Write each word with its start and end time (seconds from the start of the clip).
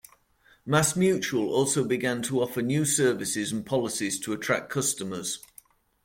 MassMutual 0.67 1.49
also 1.49 1.83
began 1.83 2.23
to 2.23 2.41
offer 2.41 2.63
new 2.63 2.85
services 2.85 3.51
and 3.51 3.63
policies 3.63 4.19
to 4.21 4.33
attract 4.33 4.71
customers. 4.71 5.37